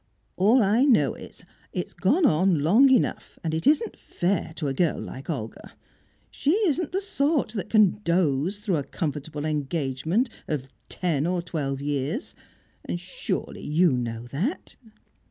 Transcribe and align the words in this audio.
All 0.35 0.63
I 0.63 0.83
know 0.83 1.13
is, 1.13 1.45
it's 1.73 1.93
gone 1.93 2.25
on 2.25 2.63
long 2.63 2.89
enough, 2.89 3.37
and 3.43 3.53
it 3.53 3.67
isn't 3.67 3.95
fair 3.99 4.51
to 4.55 4.67
a 4.67 4.73
girl 4.73 4.99
like 4.99 5.29
Olga. 5.29 5.73
She 6.31 6.53
isn't 6.65 6.91
the 6.91 6.99
sort 6.99 7.49
that 7.49 7.69
can 7.69 8.01
doze 8.03 8.57
through 8.57 8.77
a 8.77 8.83
comfortable 8.83 9.45
engagement 9.45 10.27
of 10.47 10.67
ten 10.89 11.27
or 11.27 11.43
twelve 11.43 11.81
years, 11.81 12.33
and 12.83 12.99
surely 12.99 13.61
you 13.63 13.91
know 13.91 14.25
that." 14.25 14.75